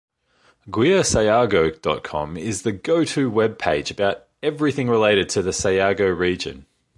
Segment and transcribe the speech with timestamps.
[0.67, 6.65] GuiaSayago.com is the go-to webpage about everything related to the Sayago region.